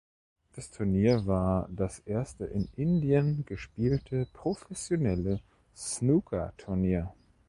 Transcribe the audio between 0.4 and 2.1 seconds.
Das Turnier war das